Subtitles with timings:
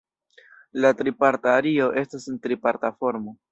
[0.85, 3.39] La triparta ario estas en triparta formo.